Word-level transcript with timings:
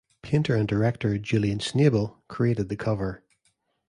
Painter 0.23 0.55
and 0.55 0.67
director 0.67 1.19
Julian 1.19 1.59
Schnabel 1.59 2.15
created 2.27 2.69
the 2.69 2.75
cover. 2.75 3.21